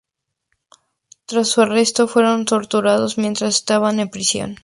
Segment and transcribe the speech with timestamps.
[1.27, 4.57] Tras su arresto, fueron torturados mientras estaban en prisión.